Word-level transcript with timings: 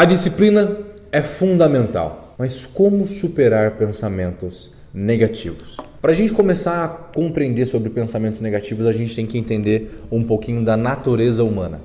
A 0.00 0.06
disciplina 0.06 0.78
é 1.12 1.20
fundamental, 1.20 2.34
mas 2.38 2.64
como 2.64 3.06
superar 3.06 3.72
pensamentos 3.72 4.70
negativos? 4.94 5.76
Para 6.00 6.12
a 6.12 6.14
gente 6.14 6.32
começar 6.32 6.82
a 6.82 6.88
compreender 6.88 7.66
sobre 7.66 7.90
pensamentos 7.90 8.40
negativos, 8.40 8.86
a 8.86 8.92
gente 8.92 9.14
tem 9.14 9.26
que 9.26 9.36
entender 9.36 10.00
um 10.10 10.24
pouquinho 10.24 10.64
da 10.64 10.74
natureza 10.74 11.44
humana. 11.44 11.82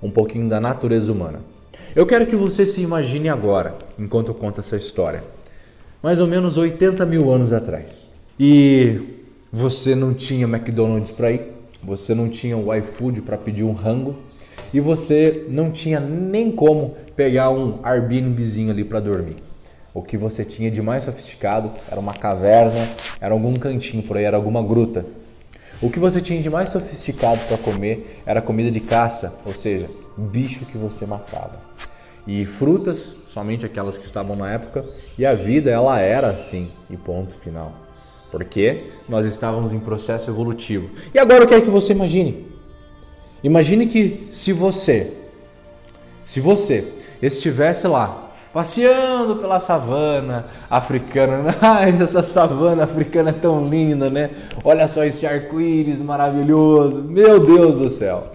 Um 0.00 0.08
pouquinho 0.08 0.48
da 0.48 0.60
natureza 0.60 1.10
humana. 1.10 1.40
Eu 1.96 2.06
quero 2.06 2.28
que 2.28 2.36
você 2.36 2.64
se 2.64 2.82
imagine 2.82 3.28
agora, 3.28 3.74
enquanto 3.98 4.28
eu 4.28 4.34
conto 4.36 4.60
essa 4.60 4.76
história, 4.76 5.24
mais 6.00 6.20
ou 6.20 6.28
menos 6.28 6.56
80 6.56 7.04
mil 7.04 7.32
anos 7.32 7.52
atrás. 7.52 8.08
E 8.38 8.96
você 9.50 9.96
não 9.96 10.14
tinha 10.14 10.46
McDonald's 10.46 11.10
para 11.10 11.32
ir, 11.32 11.40
você 11.82 12.14
não 12.14 12.28
tinha 12.28 12.56
o 12.56 12.72
iFood 12.72 13.22
para 13.22 13.36
pedir 13.36 13.64
um 13.64 13.72
rango 13.72 14.14
e 14.72 14.78
você 14.78 15.46
não 15.48 15.72
tinha 15.72 15.98
nem 15.98 16.52
como 16.52 16.94
pegar 17.16 17.50
um 17.50 17.80
Airbnbzinho 17.82 18.70
ali 18.70 18.84
para 18.84 19.00
dormir. 19.00 19.36
O 19.94 20.02
que 20.02 20.18
você 20.18 20.44
tinha 20.44 20.70
de 20.70 20.82
mais 20.82 21.04
sofisticado 21.04 21.72
era 21.90 21.98
uma 21.98 22.12
caverna, 22.12 22.86
era 23.18 23.32
algum 23.32 23.54
cantinho 23.54 24.02
por 24.02 24.18
aí, 24.18 24.24
era 24.24 24.36
alguma 24.36 24.62
gruta. 24.62 25.06
O 25.80 25.90
que 25.90 25.98
você 25.98 26.20
tinha 26.20 26.40
de 26.42 26.50
mais 26.50 26.68
sofisticado 26.68 27.40
para 27.48 27.56
comer 27.56 28.20
era 28.26 28.42
comida 28.42 28.70
de 28.70 28.80
caça, 28.80 29.40
ou 29.46 29.54
seja, 29.54 29.88
bicho 30.16 30.66
que 30.66 30.76
você 30.76 31.06
matava. 31.06 31.58
E 32.26 32.44
frutas, 32.44 33.16
somente 33.28 33.64
aquelas 33.64 33.96
que 33.96 34.04
estavam 34.04 34.36
na 34.36 34.52
época, 34.52 34.84
e 35.16 35.24
a 35.24 35.34
vida 35.34 35.70
ela 35.70 35.98
era 35.98 36.30
assim, 36.30 36.70
e 36.90 36.96
ponto 36.96 37.34
final. 37.34 37.72
Porque 38.30 38.90
nós 39.08 39.24
estávamos 39.24 39.72
em 39.72 39.78
processo 39.78 40.30
evolutivo. 40.30 40.90
E 41.14 41.18
agora 41.18 41.44
eu 41.44 41.48
quero 41.48 41.62
que 41.62 41.70
você 41.70 41.92
imagine. 41.92 42.46
Imagine 43.42 43.86
que 43.86 44.28
se 44.30 44.52
você, 44.52 45.12
se 46.24 46.40
você 46.40 46.95
estivesse 47.20 47.86
lá 47.86 48.26
passeando 48.56 49.36
pela 49.36 49.60
savana 49.60 50.46
africana. 50.70 51.54
Ai, 51.60 51.90
essa 51.90 52.22
savana 52.22 52.84
africana 52.84 53.28
é 53.28 53.32
tão 53.34 53.68
linda, 53.68 54.08
né? 54.08 54.30
Olha 54.64 54.88
só 54.88 55.04
esse 55.04 55.26
arco-íris 55.26 56.00
maravilhoso. 56.00 57.02
Meu 57.02 57.44
Deus 57.44 57.78
do 57.78 57.90
céu. 57.90 58.28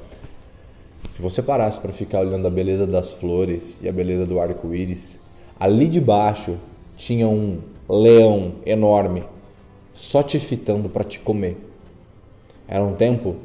Se 1.10 1.20
você 1.20 1.42
parasse 1.42 1.80
para 1.80 1.92
ficar 1.92 2.20
olhando 2.20 2.46
a 2.46 2.52
beleza 2.52 2.86
das 2.86 3.12
flores 3.12 3.80
e 3.82 3.90
a 3.90 3.92
beleza 3.92 4.26
do 4.26 4.40
arco-íris, 4.40 5.20
ali 5.60 5.88
debaixo 5.88 6.56
tinha 6.96 7.28
um 7.28 7.58
leão 7.90 8.54
enorme 8.64 9.24
só 9.96 10.22
te 10.22 10.40
fitando 10.40 10.88
para 10.88 11.04
te 11.04 11.20
comer. 11.20 11.58
Era 12.68 12.84
um 12.84 12.94
tempo 12.94 13.38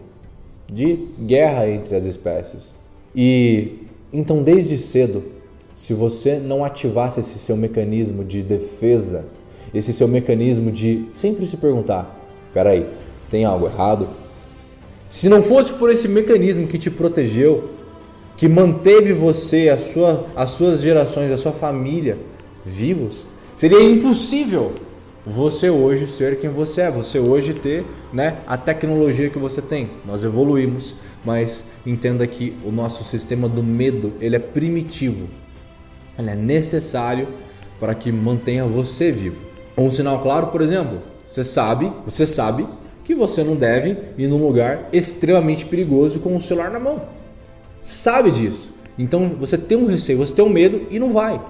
de 0.71 1.09
guerra 1.21 1.71
entre 1.71 1.97
as 1.97 2.05
espécies. 2.05 2.79
E 3.15 3.79
então 4.13 4.43
desde 4.43 4.77
cedo 4.77 5.36
se 5.77 5.93
você 5.93 6.39
não 6.39 6.65
ativasse 6.65 7.21
esse 7.21 7.39
seu 7.39 7.55
mecanismo 7.55 8.25
de 8.25 8.43
defesa, 8.43 9.27
esse 9.75 9.93
seu 9.93 10.09
mecanismo 10.09 10.73
de 10.73 11.07
sempre 11.13 11.47
se 11.47 11.59
perguntar: 11.59 12.19
peraí, 12.53 12.87
tem 13.31 13.45
algo 13.45 13.67
errado? 13.67 14.09
Se 15.07 15.29
não 15.29 15.43
fosse 15.43 15.75
por 15.75 15.91
esse 15.91 16.09
mecanismo 16.09 16.67
que 16.67 16.79
te 16.79 16.91
protegeu, 16.91 17.69
que 18.39 18.49
manteve 18.49 19.13
você, 19.13 19.69
a 19.69 19.77
sua, 19.77 20.27
as 20.35 20.51
suas 20.51 20.81
gerações, 20.81 21.31
a 21.31 21.37
sua 21.37 21.53
família 21.53 22.17
vivos, 22.65 23.27
seria 23.55 23.81
impossível 23.81 24.73
você 25.27 25.69
hoje 25.69 26.07
ser 26.07 26.39
quem 26.39 26.49
você 26.49 26.83
é, 26.83 26.91
você 26.91 27.19
hoje 27.19 27.53
ter 27.53 27.85
né, 28.13 28.39
a 28.47 28.57
tecnologia 28.57 29.29
que 29.29 29.39
você 29.39 29.61
tem. 29.61 29.91
Nós 30.07 30.25
evoluímos, 30.25 30.97
mas 31.23 31.63
entenda 31.85 32.27
que 32.27 32.57
o 32.65 32.73
nosso 32.73 33.05
sistema 33.05 33.47
do 33.47 33.63
medo 33.63 34.15
ele 34.21 34.37
é 34.37 34.41
primitivo 34.41 35.29
ele 36.19 36.31
é 36.31 36.35
necessário 36.35 37.29
para 37.79 37.95
que 37.95 38.11
mantenha 38.11 38.65
você 38.65 39.13
vivo. 39.13 39.37
Um 39.77 39.91
sinal 39.91 40.21
claro, 40.21 40.49
por 40.49 40.63
exemplo, 40.63 41.03
você 41.27 41.45
sabe, 41.45 41.93
você 42.05 42.27
sabe 42.27 42.67
que 43.05 43.15
você 43.15 43.45
não 43.45 43.55
deve 43.55 43.97
ir 44.17 44.27
num 44.27 44.45
lugar 44.45 44.89
extremamente 44.93 45.67
perigoso 45.67 46.21
com 46.21 46.35
o 46.35 46.41
celular 46.41 46.71
na 46.71 46.81
mão. 46.81 47.03
Sabe 47.81 48.31
disso. 48.31 48.75
Então 48.99 49.33
você 49.39 49.59
tem 49.59 49.77
um 49.77 49.87
receio, 49.87 50.19
você 50.19 50.35
tem 50.35 50.45
um 50.45 50.49
medo 50.49 50.87
e 50.91 50.99
não 50.99 51.13
vai. 51.13 51.41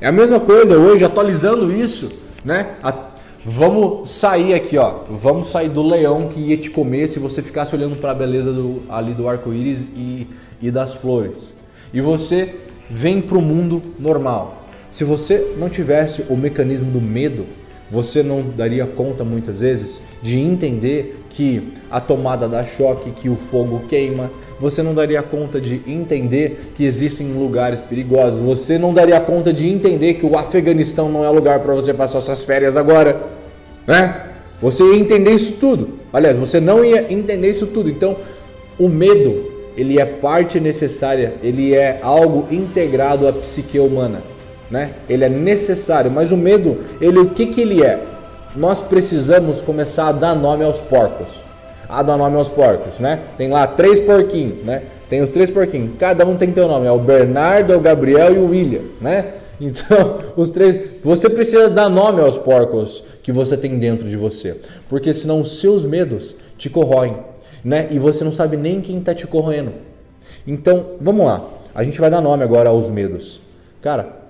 É 0.00 0.08
a 0.08 0.12
mesma 0.12 0.40
coisa 0.40 0.78
hoje, 0.78 1.04
atualizando 1.04 1.72
isso, 1.72 2.10
né? 2.44 2.76
A... 2.82 3.12
Vamos 3.46 4.10
sair 4.10 4.54
aqui, 4.54 4.78
ó. 4.78 5.00
Vamos 5.10 5.48
sair 5.48 5.68
do 5.68 5.82
leão 5.82 6.28
que 6.28 6.40
ia 6.40 6.56
te 6.56 6.70
comer 6.70 7.06
se 7.08 7.18
você 7.18 7.42
ficasse 7.42 7.76
olhando 7.76 7.96
para 7.96 8.12
a 8.12 8.14
beleza 8.14 8.50
do, 8.50 8.82
ali 8.88 9.12
do 9.12 9.28
arco-íris 9.28 9.90
e, 9.94 10.26
e 10.62 10.70
das 10.70 10.94
flores. 10.94 11.52
E 11.92 12.00
você 12.00 12.54
vem 12.90 13.20
para 13.20 13.38
o 13.38 13.42
mundo 13.42 13.82
normal. 13.98 14.66
Se 14.90 15.04
você 15.04 15.54
não 15.58 15.68
tivesse 15.68 16.24
o 16.28 16.36
mecanismo 16.36 16.90
do 16.90 17.00
medo, 17.00 17.46
você 17.90 18.22
não 18.22 18.42
daria 18.42 18.86
conta 18.86 19.24
muitas 19.24 19.60
vezes 19.60 20.00
de 20.22 20.38
entender 20.38 21.24
que 21.28 21.72
a 21.90 22.00
tomada 22.00 22.48
dá 22.48 22.64
choque, 22.64 23.10
que 23.10 23.28
o 23.28 23.36
fogo 23.36 23.84
queima. 23.88 24.30
Você 24.58 24.82
não 24.82 24.94
daria 24.94 25.22
conta 25.22 25.60
de 25.60 25.82
entender 25.86 26.72
que 26.74 26.84
existem 26.84 27.32
lugares 27.32 27.82
perigosos. 27.82 28.40
Você 28.40 28.78
não 28.78 28.94
daria 28.94 29.20
conta 29.20 29.52
de 29.52 29.68
entender 29.68 30.14
que 30.14 30.26
o 30.26 30.36
Afeganistão 30.36 31.08
não 31.10 31.24
é 31.24 31.28
lugar 31.28 31.60
para 31.60 31.74
você 31.74 31.92
passar 31.92 32.20
suas 32.20 32.42
férias 32.42 32.76
agora, 32.76 33.20
né? 33.86 34.30
Você 34.62 34.82
ia 34.82 34.98
entender 34.98 35.32
isso 35.32 35.52
tudo. 35.60 35.98
Aliás, 36.12 36.36
você 36.36 36.58
não 36.58 36.84
ia 36.84 37.12
entender 37.12 37.50
isso 37.50 37.66
tudo. 37.66 37.90
Então, 37.90 38.16
o 38.78 38.88
medo 38.88 39.53
ele 39.76 39.98
é 39.98 40.06
parte 40.06 40.60
necessária, 40.60 41.34
ele 41.42 41.74
é 41.74 41.98
algo 42.02 42.46
integrado 42.52 43.26
à 43.26 43.32
psique 43.32 43.78
humana, 43.78 44.22
né? 44.70 44.92
Ele 45.08 45.24
é 45.24 45.28
necessário, 45.28 46.10
mas 46.10 46.30
o 46.32 46.36
medo, 46.36 46.78
ele 47.00 47.18
o 47.18 47.30
que 47.30 47.46
que 47.46 47.60
ele 47.60 47.82
é? 47.82 48.00
Nós 48.54 48.80
precisamos 48.80 49.60
começar 49.60 50.08
a 50.08 50.12
dar 50.12 50.34
nome 50.34 50.64
aos 50.64 50.80
porcos. 50.80 51.44
A 51.88 52.02
dar 52.02 52.16
nome 52.16 52.36
aos 52.36 52.48
porcos, 52.48 53.00
né? 53.00 53.20
Tem 53.36 53.48
lá 53.50 53.66
três 53.66 54.00
porquinhos, 54.00 54.64
né? 54.64 54.82
Tem 55.08 55.22
os 55.22 55.30
três 55.30 55.50
porquinhos, 55.50 55.92
cada 55.98 56.24
um 56.24 56.36
tem 56.36 56.50
teu 56.50 56.66
nome, 56.66 56.86
é 56.86 56.92
o 56.92 56.98
Bernardo, 56.98 57.72
é 57.72 57.76
o 57.76 57.80
Gabriel 57.80 58.34
e 58.34 58.38
o 58.38 58.48
William, 58.48 58.82
né? 59.00 59.26
Então, 59.60 60.18
os 60.36 60.50
três, 60.50 60.90
você 61.02 61.30
precisa 61.30 61.70
dar 61.70 61.88
nome 61.88 62.20
aos 62.20 62.36
porcos 62.36 63.04
que 63.22 63.30
você 63.30 63.56
tem 63.56 63.78
dentro 63.78 64.08
de 64.08 64.16
você, 64.16 64.56
porque 64.88 65.14
senão 65.14 65.40
os 65.40 65.60
seus 65.60 65.84
medos 65.84 66.34
te 66.58 66.68
corroem 66.68 67.16
né? 67.64 67.88
E 67.90 67.98
você 67.98 68.22
não 68.22 68.32
sabe 68.32 68.56
nem 68.56 68.80
quem 68.80 68.98
está 68.98 69.14
te 69.14 69.26
corroendo. 69.26 69.72
Então, 70.46 70.96
vamos 71.00 71.24
lá. 71.24 71.48
A 71.74 71.82
gente 71.82 72.00
vai 72.00 72.10
dar 72.10 72.20
nome 72.20 72.44
agora 72.44 72.68
aos 72.68 72.90
medos. 72.90 73.40
Cara, 73.80 74.24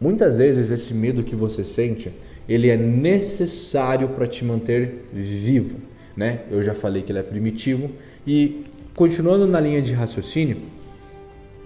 muitas 0.00 0.38
vezes 0.38 0.70
esse 0.70 0.92
medo 0.92 1.22
que 1.22 1.36
você 1.36 1.64
sente, 1.64 2.12
ele 2.48 2.68
é 2.68 2.76
necessário 2.76 4.08
para 4.08 4.26
te 4.26 4.44
manter 4.44 5.08
vivo, 5.12 5.76
né? 6.16 6.40
Eu 6.50 6.62
já 6.62 6.74
falei 6.74 7.02
que 7.02 7.12
ele 7.12 7.20
é 7.20 7.22
primitivo 7.22 7.90
e 8.26 8.64
continuando 8.94 9.46
na 9.46 9.60
linha 9.60 9.80
de 9.80 9.92
raciocínio, 9.92 10.58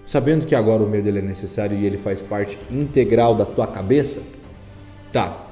sabendo 0.06 0.46
que 0.46 0.54
agora 0.54 0.82
o 0.82 0.88
medo 0.88 1.08
ele 1.08 1.18
é 1.18 1.22
necessário 1.22 1.76
e 1.76 1.86
ele 1.86 1.96
faz 1.96 2.20
parte 2.20 2.58
integral 2.70 3.34
da 3.34 3.44
tua 3.44 3.66
cabeça, 3.66 4.22
tá? 5.12 5.46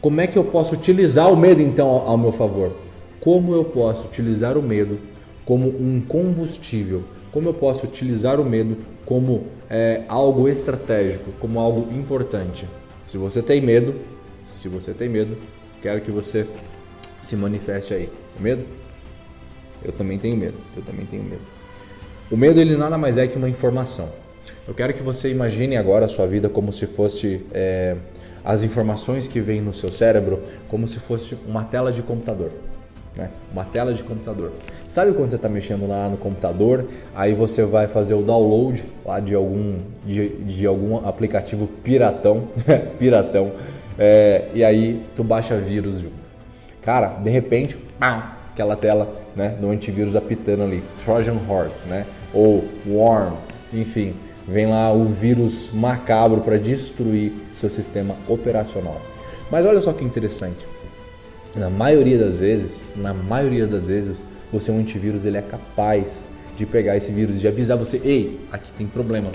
Como 0.00 0.20
é 0.20 0.26
que 0.26 0.36
eu 0.36 0.44
posso 0.44 0.74
utilizar 0.74 1.32
o 1.32 1.36
medo 1.36 1.62
então 1.62 1.88
ao 1.88 2.18
meu 2.18 2.32
favor? 2.32 2.81
Como 3.22 3.54
eu 3.54 3.64
posso 3.64 4.08
utilizar 4.08 4.58
o 4.58 4.62
medo 4.62 4.98
como 5.44 5.68
um 5.68 6.00
combustível, 6.00 7.04
como 7.30 7.48
eu 7.48 7.54
posso 7.54 7.86
utilizar 7.86 8.40
o 8.40 8.44
medo 8.44 8.76
como 9.06 9.46
é, 9.70 10.02
algo 10.08 10.48
estratégico, 10.48 11.30
como 11.38 11.60
algo 11.60 11.92
importante. 11.96 12.66
Se 13.06 13.16
você 13.16 13.40
tem 13.40 13.60
medo, 13.60 13.94
se 14.40 14.68
você 14.68 14.92
tem 14.92 15.08
medo, 15.08 15.38
quero 15.80 16.00
que 16.00 16.10
você 16.10 16.48
se 17.20 17.36
manifeste 17.36 17.94
aí. 17.94 18.10
Medo? 18.40 18.64
Eu 19.84 19.92
também 19.92 20.18
tenho 20.18 20.36
medo. 20.36 20.58
Eu 20.76 20.82
também 20.82 21.06
tenho 21.06 21.22
medo. 21.22 21.42
O 22.28 22.36
medo 22.36 22.60
ele 22.60 22.76
nada 22.76 22.98
mais 22.98 23.18
é 23.18 23.28
que 23.28 23.36
uma 23.36 23.48
informação. 23.48 24.08
Eu 24.66 24.74
quero 24.74 24.92
que 24.92 25.02
você 25.02 25.30
imagine 25.30 25.76
agora 25.76 26.06
a 26.06 26.08
sua 26.08 26.26
vida 26.26 26.48
como 26.48 26.72
se 26.72 26.86
fosse 26.86 27.46
é, 27.52 27.96
as 28.44 28.64
informações 28.64 29.28
que 29.28 29.40
vêm 29.40 29.60
no 29.60 29.72
seu 29.72 29.92
cérebro, 29.92 30.42
como 30.66 30.88
se 30.88 30.98
fosse 30.98 31.36
uma 31.46 31.62
tela 31.62 31.92
de 31.92 32.02
computador 32.02 32.50
né? 33.16 33.30
uma 33.52 33.64
tela 33.64 33.92
de 33.92 34.02
computador. 34.02 34.52
Sabe 34.86 35.12
quando 35.12 35.30
você 35.30 35.36
está 35.36 35.48
mexendo 35.48 35.86
lá 35.86 36.08
no 36.08 36.16
computador, 36.16 36.86
aí 37.14 37.34
você 37.34 37.64
vai 37.64 37.86
fazer 37.86 38.14
o 38.14 38.22
download 38.22 38.84
lá 39.04 39.20
de 39.20 39.34
algum, 39.34 39.78
de, 40.04 40.28
de 40.28 40.66
algum 40.66 41.06
aplicativo 41.06 41.66
piratão, 41.66 42.48
piratão, 42.98 43.52
é, 43.98 44.48
e 44.54 44.64
aí 44.64 45.02
tu 45.14 45.22
baixa 45.22 45.56
vírus 45.56 46.00
junto. 46.00 46.22
Cara, 46.82 47.08
de 47.22 47.30
repente, 47.30 47.76
pá, 47.98 48.38
aquela 48.52 48.76
tela 48.76 49.08
né, 49.36 49.56
do 49.60 49.70
antivírus 49.70 50.16
apitando 50.16 50.62
ali, 50.62 50.82
Trojan 51.02 51.38
Horse, 51.48 51.88
né? 51.88 52.06
ou 52.34 52.64
Worm, 52.86 53.34
enfim, 53.72 54.14
vem 54.46 54.66
lá 54.66 54.92
o 54.92 55.04
vírus 55.04 55.70
macabro 55.72 56.40
para 56.40 56.58
destruir 56.58 57.32
seu 57.52 57.70
sistema 57.70 58.16
operacional. 58.28 59.00
Mas 59.50 59.66
olha 59.66 59.80
só 59.80 59.92
que 59.92 60.04
interessante. 60.04 60.66
Na 61.54 61.68
maioria 61.68 62.18
das 62.18 62.34
vezes, 62.34 62.84
na 62.96 63.12
maioria 63.12 63.66
das 63.66 63.88
vezes, 63.88 64.24
o 64.52 64.60
seu 64.60 64.74
antivírus 64.74 65.24
ele 65.24 65.36
é 65.36 65.42
capaz 65.42 66.28
de 66.56 66.64
pegar 66.64 66.96
esse 66.96 67.12
vírus 67.12 67.42
e 67.42 67.48
avisar 67.48 67.76
você, 67.76 68.00
ei, 68.04 68.40
aqui 68.50 68.72
tem 68.72 68.86
problema. 68.86 69.28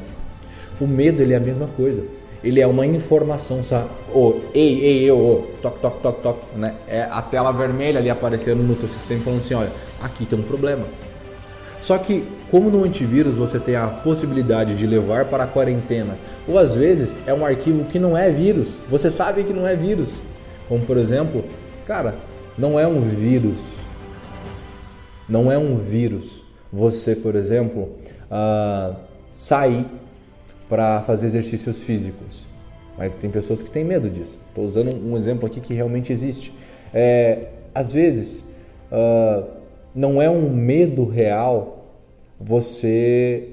O 0.80 0.88
medo 0.88 1.22
ele 1.22 1.34
é 1.34 1.38
a 1.38 1.40
mesma 1.40 1.68
coisa. 1.68 2.04
Ele 2.44 2.62
é 2.62 2.68
uma 2.68 2.86
informação, 2.86 3.64
sabe? 3.64 3.90
Oh, 4.14 4.36
ei, 4.54 4.80
ei, 4.80 5.04
eu, 5.04 5.20
oh, 5.20 5.62
toque, 5.62 5.80
toque, 5.80 6.02
toque, 6.02 6.22
toque, 6.22 6.46
né? 6.56 6.76
É 6.88 7.02
a 7.04 7.22
tela 7.22 7.52
vermelha 7.52 8.00
ali 8.00 8.10
aparecendo 8.10 8.62
no 8.62 8.76
teu 8.76 8.88
sistema 8.88 9.22
falando 9.24 9.40
assim, 9.40 9.56
olha, 9.56 9.72
aqui 10.00 10.26
tem 10.26 10.40
um 10.40 10.44
problema. 10.44 10.86
Só 11.82 11.98
que, 11.98 12.28
como 12.50 12.70
no 12.70 12.84
antivírus 12.84 13.36
você 13.36 13.60
tem 13.60 13.76
a 13.76 13.88
possibilidade 13.88 14.76
de 14.76 14.88
levar 14.88 15.26
para 15.26 15.44
a 15.44 15.48
quarentena, 15.48 16.18
ou 16.48 16.58
às 16.58 16.74
vezes 16.74 17.20
é 17.28 17.34
um 17.34 17.46
arquivo 17.46 17.86
que 17.86 18.00
não 18.00 18.18
é 18.18 18.32
vírus, 18.32 18.82
você 18.90 19.12
sabe 19.12 19.44
que 19.44 19.54
não 19.54 19.68
é 19.68 19.76
vírus. 19.76 20.16
Como 20.68 20.84
por 20.86 20.98
exemplo, 20.98 21.44
cara, 21.88 22.16
não 22.58 22.78
é 22.78 22.86
um 22.86 23.00
vírus. 23.00 23.78
Não 25.30 25.50
é 25.50 25.58
um 25.58 25.78
vírus. 25.78 26.44
Você, 26.72 27.16
por 27.16 27.34
exemplo, 27.34 27.96
uh, 28.30 28.94
sair 29.32 29.86
para 30.68 31.02
fazer 31.04 31.28
exercícios 31.28 31.82
físicos. 31.84 32.46
Mas 32.98 33.16
tem 33.16 33.30
pessoas 33.30 33.62
que 33.62 33.70
têm 33.70 33.86
medo 33.86 34.10
disso. 34.10 34.38
Estou 34.50 34.66
usando 34.66 34.92
um 34.92 35.16
exemplo 35.16 35.48
aqui 35.48 35.62
que 35.62 35.74
realmente 35.74 36.12
existe. 36.12 36.54
É, 36.94 37.48
às 37.74 37.90
vezes, 37.90 38.44
uh, 38.92 39.48
não 39.96 40.22
é 40.22 40.30
um 40.30 40.50
medo 40.50 41.06
real 41.06 41.86
você 42.38 43.48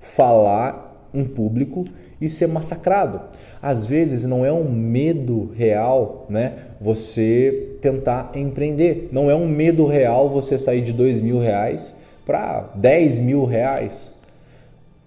falar 0.00 1.08
em 1.14 1.24
público 1.24 1.84
e 2.20 2.28
ser 2.28 2.46
massacrado. 2.48 3.20
Às 3.60 3.86
vezes 3.86 4.24
não 4.24 4.44
é 4.44 4.52
um 4.52 4.70
medo 4.70 5.52
real, 5.56 6.26
né? 6.28 6.54
Você 6.80 7.76
tentar 7.80 8.32
empreender. 8.34 9.08
Não 9.12 9.30
é 9.30 9.34
um 9.34 9.48
medo 9.48 9.86
real 9.86 10.28
você 10.28 10.58
sair 10.58 10.82
de 10.82 10.92
dois 10.92 11.20
mil 11.20 11.38
reais 11.38 11.94
para 12.24 12.70
10 12.74 13.20
mil 13.20 13.44
reais. 13.44 14.12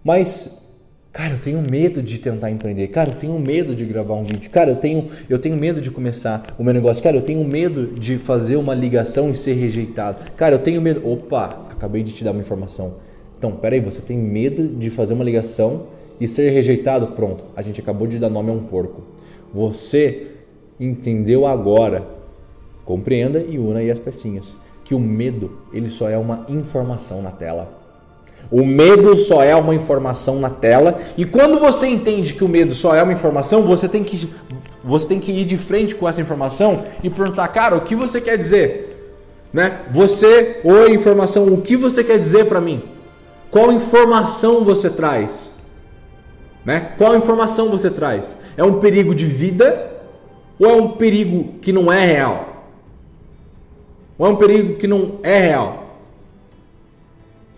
Mas 0.04 0.62
Cara, 1.14 1.34
eu 1.34 1.40
tenho 1.40 1.62
medo 1.62 2.02
de 2.02 2.18
tentar 2.20 2.50
empreender. 2.50 2.88
Cara, 2.88 3.10
eu 3.10 3.16
tenho 3.16 3.38
medo 3.38 3.76
de 3.76 3.84
gravar 3.84 4.14
um 4.14 4.24
vídeo. 4.24 4.50
Cara, 4.50 4.72
eu 4.72 4.78
tenho, 4.78 5.08
eu 5.30 5.38
tenho 5.38 5.58
medo 5.58 5.82
de 5.82 5.92
começar 5.92 6.56
o 6.58 6.64
meu 6.64 6.74
negócio. 6.74 7.04
Cara, 7.04 7.18
eu 7.18 7.22
tenho 7.22 7.44
medo 7.44 7.88
de 8.00 8.18
fazer 8.18 8.56
uma 8.56 8.74
ligação 8.74 9.30
e 9.30 9.36
ser 9.36 9.54
rejeitado. 9.56 10.22
Cara, 10.38 10.56
eu 10.56 10.60
tenho 10.60 10.82
medo. 10.82 11.06
Opa, 11.06 11.68
acabei 11.70 12.02
de 12.02 12.14
te 12.14 12.24
dar 12.24 12.32
uma 12.32 12.40
informação. 12.40 12.96
Então, 13.38 13.52
peraí, 13.52 13.82
você 13.82 14.02
tem 14.02 14.18
medo 14.18 14.66
de 14.66 14.90
fazer 14.90 15.14
uma 15.14 15.24
ligação 15.26 15.88
e 16.22 16.28
ser 16.28 16.52
rejeitado? 16.52 17.08
Pronto, 17.08 17.46
a 17.56 17.64
gente 17.64 17.82
acabou 17.82 18.06
de 18.06 18.20
dar 18.20 18.30
nome 18.30 18.52
a 18.52 18.54
um 18.54 18.60
porco. 18.60 19.02
Você 19.52 20.28
entendeu 20.80 21.48
agora. 21.48 22.08
Compreenda 22.86 23.40
e 23.40 23.58
una 23.58 23.80
aí 23.80 23.90
as 23.90 23.98
pecinhas. 23.98 24.56
Que 24.84 24.94
o 24.94 25.00
medo, 25.00 25.58
ele 25.74 25.90
só 25.90 26.08
é 26.08 26.18
uma 26.20 26.46
informação 26.48 27.24
na 27.24 27.32
tela. 27.32 27.82
O 28.52 28.64
medo 28.64 29.18
só 29.18 29.42
é 29.44 29.56
uma 29.56 29.74
informação 29.74 30.40
na 30.40 30.50
tela. 30.52 31.00
E 31.18 31.26
quando 31.26 31.60
você 31.60 31.88
entende 31.88 32.36
que 32.36 32.44
o 32.44 32.50
medo 32.50 32.76
só 32.76 32.94
é 32.94 33.02
uma 33.02 33.14
informação, 33.14 33.64
você 33.64 33.90
tem 33.90 34.04
que, 34.04 34.30
você 34.84 35.08
tem 35.08 35.20
que 35.20 35.32
ir 35.32 35.46
de 35.46 35.58
frente 35.58 35.96
com 35.96 36.08
essa 36.08 36.22
informação 36.22 36.84
e 37.04 37.10
perguntar, 37.10 37.48
cara, 37.48 37.76
o 37.76 37.82
que 37.82 37.96
você 37.96 38.22
quer 38.22 38.38
dizer? 38.38 39.16
Né? 39.52 39.86
Você, 39.92 40.62
ou 40.64 40.88
informação, 40.88 41.52
o 41.52 41.62
que 41.62 41.76
você 41.76 42.04
quer 42.04 42.20
dizer 42.20 42.46
para 42.46 42.62
mim? 42.62 42.84
Qual 43.50 43.72
informação 43.72 44.64
você 44.64 44.88
traz? 44.88 45.51
Né? 46.66 46.94
Qual 46.98 47.16
informação 47.16 47.70
você 47.70 47.90
traz? 47.90 48.38
É 48.56 48.64
um 48.64 48.80
perigo 48.80 49.16
de 49.16 49.26
vida 49.26 49.92
ou 50.60 50.68
é 50.68 50.74
um 50.74 50.90
perigo 50.90 51.56
que 51.60 51.74
não 51.74 51.92
é 51.92 52.06
real? 52.06 52.68
Ou 54.18 54.28
é 54.28 54.30
um 54.30 54.36
perigo 54.36 54.76
que 54.76 54.88
não 54.88 55.20
é 55.24 55.40
real? 55.40 55.82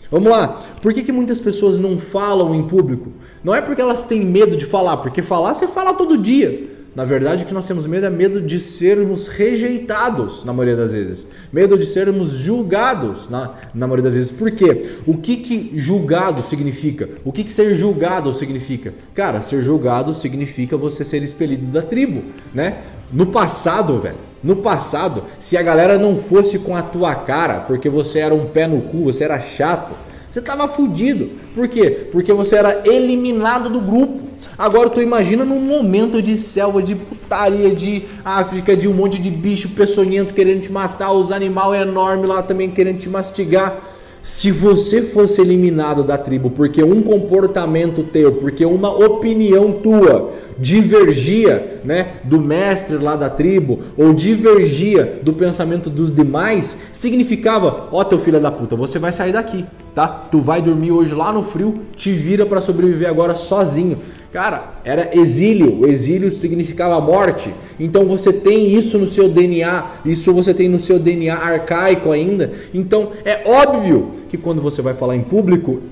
Vamos 0.09 0.29
lá. 0.29 0.61
Por 0.81 0.94
que, 0.94 1.01
que 1.01 1.11
muitas 1.11 1.41
pessoas 1.41 1.79
não 1.79 1.97
falam 1.97 2.53
em 2.53 2.67
público? 2.67 3.11
Não 3.44 3.53
é 3.53 3.61
porque 3.61 3.81
elas 3.81 4.05
têm 4.05 4.23
medo 4.23 4.55
de 4.55 4.65
falar, 4.65 4.97
porque 4.97 5.21
falar 5.21 5.53
você 5.53 5.67
fala 5.67 5.95
todo 5.95 6.17
dia. 6.17 6.69
Na 6.95 7.06
verdade, 7.06 7.44
o 7.44 7.48
que 7.48 7.54
nós 7.56 7.68
temos 7.68 7.88
medo 7.88 8.06
é 8.06 8.10
medo 8.10 8.40
de 8.40 8.60
sermos 8.60 9.28
rejeitados, 9.28 10.45
na 10.45 10.54
maioria 10.54 10.75
das 10.75 10.94
vezes. 10.94 11.25
Medo 11.51 11.75
de 11.75 11.88
sermos 11.88 12.30
julgados, 12.30 13.30
na, 13.30 13.56
na 13.74 13.88
maioria 13.88 14.04
das 14.04 14.13
vezes. 14.13 14.31
Por 14.31 14.51
quê? 14.51 14.84
O 15.07 15.18
que, 15.18 15.38
que 15.38 15.72
julgado 15.74 16.44
significa? 16.44 17.10
O 17.25 17.31
que, 17.31 17.44
que 17.44 17.51
ser 17.51 17.74
julgado 17.74 18.31
significa? 18.36 18.94
Cara, 19.16 19.42
ser 19.42 19.63
julgado 19.63 20.13
significa 20.13 20.78
você 20.78 21.04
ser 21.04 21.24
expelido 21.24 21.66
da 21.66 21.81
tribo, 21.81 22.25
né? 22.54 22.84
No 23.12 23.28
passado, 23.28 24.00
velho, 24.00 24.18
no 24.44 24.57
passado, 24.57 25.24
se 25.39 25.57
a 25.57 25.63
galera 25.63 25.98
não 25.98 26.16
fosse 26.16 26.60
com 26.60 26.75
a 26.75 26.84
tua 26.84 27.16
cara, 27.16 27.62
porque 27.62 27.89
você 27.89 28.19
era 28.19 28.36
um 28.36 28.46
pé 28.46 28.68
no 28.68 28.81
cu, 28.81 29.06
você 29.06 29.24
era 29.24 29.39
chato, 29.39 29.94
você 30.30 30.42
tava 30.42 30.68
fudido. 30.68 31.31
Por 31.56 31.68
quê? 31.68 32.07
Porque 32.12 32.34
você 32.34 32.56
era 32.56 32.81
eliminado 32.86 33.69
do 33.69 33.81
grupo. 33.81 34.23
Agora 34.57 34.89
tu 34.89 35.01
imagina 35.01 35.44
num 35.44 35.59
momento 35.59 36.21
de 36.21 36.38
selva, 36.38 36.81
de 36.81 36.95
putaria, 36.95 37.73
de 37.73 38.03
África, 38.23 38.75
de 38.75 38.88
um 38.88 38.94
monte 38.94 39.19
de 39.19 39.31
bicho 39.31 39.69
peçonhento 39.69 40.33
querendo 40.33 40.61
te 40.61 40.71
matar, 40.71 41.11
os 41.11 41.31
animais 41.31 41.81
enormes 41.81 42.27
lá 42.27 42.41
também 42.44 42.69
querendo 42.69 43.00
te 43.00 43.09
mastigar. 43.09 43.81
Se 44.21 44.51
você 44.51 45.01
fosse 45.01 45.41
eliminado 45.41 46.01
da 46.01 46.17
tribo 46.17 46.50
porque 46.50 46.81
um 46.81 47.01
comportamento 47.01 48.03
teu, 48.03 48.31
porque 48.35 48.63
uma 48.63 48.89
opinião 48.89 49.73
tua 49.73 50.31
divergia, 50.57 51.81
né, 51.83 52.13
do 52.23 52.39
mestre 52.39 52.97
lá 52.97 53.17
da 53.17 53.29
tribo 53.29 53.79
ou 53.97 54.13
divergia 54.13 55.19
do 55.21 55.33
pensamento 55.33 55.89
dos 55.89 56.09
demais, 56.09 56.83
significava, 56.94 57.89
ó 57.91 58.01
teu 58.05 58.17
filho 58.17 58.39
da 58.39 58.50
puta, 58.50 58.77
você 58.77 58.97
vai 58.97 59.11
sair 59.11 59.33
daqui, 59.33 59.65
tá? 59.94 60.07
Tu 60.07 60.39
vai 60.39 60.61
dormir 60.61 60.91
hoje 60.91 61.13
lá 61.13 61.33
no 61.33 61.44
frio, 61.44 61.81
te 61.94 62.13
vira 62.13 62.45
para 62.45 62.61
sobreviver 62.61 63.09
agora 63.09 63.35
sozinho. 63.35 64.00
Cara, 64.33 64.81
era 64.83 65.15
exílio. 65.15 65.81
O 65.81 65.85
exílio 65.85 66.31
significava 66.31 67.00
morte. 67.00 67.53
Então 67.80 68.06
você 68.06 68.33
tem 68.33 68.68
isso 68.68 68.97
no 68.97 69.06
seu 69.06 69.30
DNA. 69.30 69.91
Isso 70.03 70.33
você 70.33 70.56
tem 70.56 70.68
no 70.68 70.80
seu 70.80 70.97
DNA 70.97 71.35
arcaico 71.35 72.12
ainda. 72.12 72.51
Então 72.74 73.12
é 73.24 73.44
óbvio 73.45 74.09
que 74.27 74.35
quando 74.35 74.59
você 74.59 74.81
vai 74.81 74.95
falar 74.95 75.15
em 75.15 75.21
público, 75.21 75.83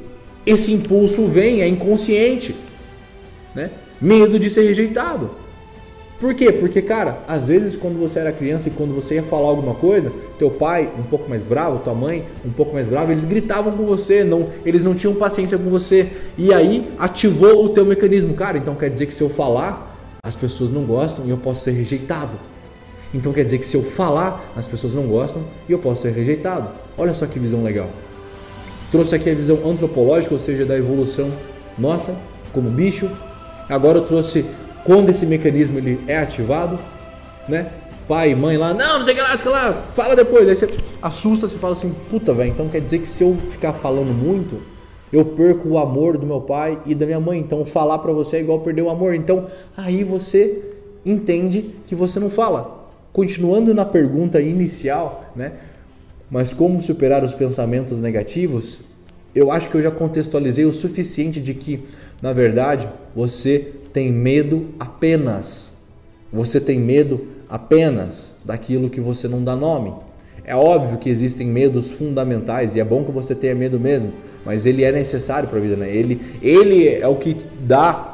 esse 0.44 0.74
impulso 0.74 1.28
vem, 1.28 1.62
é 1.62 1.68
inconsciente. 1.68 2.56
Né? 3.54 3.70
Medo 4.02 4.40
de 4.40 4.50
ser 4.50 4.64
rejeitado. 4.64 5.30
Por 6.22 6.36
quê? 6.36 6.52
Porque, 6.52 6.84
cara, 6.84 7.24
às 7.28 7.48
vezes 7.48 7.76
quando 7.76 8.00
você 8.00 8.20
era 8.20 8.32
criança 8.32 8.68
e 8.70 8.72
quando 8.72 8.94
você 8.94 9.16
ia 9.16 9.24
falar 9.24 9.50
alguma 9.50 9.74
coisa, 9.74 10.14
teu 10.38 10.52
pai, 10.52 10.88
um 10.96 11.02
pouco 11.02 11.28
mais 11.28 11.44
bravo, 11.44 11.80
tua 11.80 11.96
mãe, 11.96 12.24
um 12.46 12.52
pouco 12.52 12.76
mais 12.76 12.88
bravo, 12.88 13.12
eles 13.12 13.26
gritavam 13.26 13.76
com 13.76 13.84
você, 13.86 14.24
não, 14.24 14.46
eles 14.64 14.84
não 14.84 14.94
tinham 14.94 15.16
paciência 15.16 15.58
com 15.58 15.68
você. 15.72 16.08
E 16.38 16.54
aí 16.54 16.88
ativou 17.00 17.66
o 17.66 17.70
teu 17.70 17.84
mecanismo. 17.84 18.36
Cara, 18.36 18.60
então 18.60 18.76
quer 18.76 18.92
dizer 18.92 19.08
que 19.08 19.16
se 19.16 19.24
eu 19.24 19.30
falar, 19.30 19.98
as 20.22 20.36
pessoas 20.36 20.72
não 20.72 20.84
gostam 20.84 21.26
e 21.26 21.32
eu 21.32 21.38
posso 21.38 21.64
ser 21.64 21.72
rejeitado. 21.72 22.38
Então 23.12 23.34
quer 23.34 23.44
dizer 23.44 23.58
que 23.58 23.66
se 23.66 23.76
eu 23.76 23.82
falar, 23.82 24.54
as 24.56 24.68
pessoas 24.68 24.94
não 24.94 25.08
gostam 25.08 25.42
e 25.68 25.72
eu 25.72 25.80
posso 25.80 26.04
ser 26.04 26.12
rejeitado. 26.12 26.70
Olha 27.00 27.16
só 27.16 27.26
que 27.26 27.40
visão 27.40 27.64
legal. 27.64 27.90
Trouxe 28.92 29.16
aqui 29.16 29.28
a 29.28 29.34
visão 29.34 29.58
antropológica, 29.66 30.36
ou 30.36 30.40
seja, 30.40 30.68
da 30.68 30.78
evolução 30.78 31.32
nossa 31.80 32.16
como 32.54 32.70
bicho. 32.70 33.10
Agora 33.68 33.98
eu 33.98 34.04
trouxe 34.04 34.46
quando 34.84 35.10
esse 35.10 35.26
mecanismo 35.26 35.78
ele 35.78 36.00
é 36.08 36.18
ativado, 36.18 36.80
né? 37.48 37.72
Pai 38.08 38.36
mãe 38.36 38.58
lá, 38.58 38.74
não, 38.74 39.00
não 39.00 39.06
sei 39.06 39.14
o 39.14 39.18
que 39.18 39.22
lá, 39.22 39.38
sei 39.38 39.52
lá, 39.52 39.74
fala 39.92 40.16
depois. 40.16 40.48
Aí 40.48 40.56
você 40.56 40.70
assusta, 41.02 41.48
você 41.48 41.58
fala 41.58 41.74
assim, 41.74 41.96
puta, 42.10 42.34
velho, 42.34 42.52
então 42.52 42.68
quer 42.68 42.82
dizer 42.82 43.00
que 43.00 43.08
se 43.08 43.24
eu 43.24 43.36
ficar 43.36 43.74
falando 43.74 44.14
muito, 44.14 44.62
eu 45.14 45.24
perco 45.24 45.70
o 45.70 45.78
amor 45.78 46.18
do 46.18 46.26
meu 46.26 46.42
pai 46.42 46.80
e 46.86 46.96
da 46.96 47.06
minha 47.06 47.20
mãe. 47.20 47.40
Então 47.40 47.66
falar 47.66 48.00
para 48.00 48.12
você 48.12 48.38
é 48.38 48.40
igual 48.42 48.60
perder 48.60 48.82
o 48.82 48.90
amor. 48.90 49.14
Então 49.14 49.48
aí 49.78 50.04
você 50.04 50.62
entende 51.06 51.76
que 51.86 51.96
você 51.96 52.20
não 52.20 52.30
fala. 52.30 52.80
Continuando 53.14 53.74
na 53.74 53.86
pergunta 53.86 54.42
inicial, 54.42 55.32
né? 55.36 55.54
Mas 56.30 56.54
como 56.54 56.82
superar 56.82 57.24
os 57.24 57.34
pensamentos 57.34 58.00
negativos? 58.00 58.82
Eu 59.36 59.52
acho 59.52 59.70
que 59.70 59.76
eu 59.76 59.82
já 59.82 59.92
contextualizei 59.92 60.66
o 60.66 60.72
suficiente 60.72 61.42
de 61.42 61.54
que, 61.54 61.84
na 62.22 62.32
verdade, 62.32 62.90
você 63.14 63.74
tem 63.94 64.12
medo 64.12 64.68
apenas. 64.80 65.80
Você 66.32 66.60
tem 66.60 66.80
medo 66.80 67.28
apenas 67.50 68.38
daquilo 68.46 68.90
que 68.90 69.02
você 69.02 69.28
não 69.28 69.44
dá 69.44 69.56
nome. 69.56 69.94
É 70.44 70.56
óbvio 70.56 70.98
que 70.98 71.10
existem 71.10 71.48
medos 71.48 71.92
fundamentais 71.92 72.76
e 72.76 72.80
é 72.80 72.84
bom 72.84 73.04
que 73.04 73.12
você 73.12 73.36
tenha 73.36 73.54
medo 73.54 73.80
mesmo, 73.80 74.12
mas 74.44 74.66
ele 74.66 74.84
é 74.84 74.92
necessário 74.92 75.48
para 75.48 75.60
a 75.60 75.62
vida, 75.62 75.76
né? 75.76 75.96
Ele, 75.96 76.20
ele 76.42 76.88
é 76.88 77.08
o 77.08 77.16
que 77.18 77.38
dá 77.60 78.11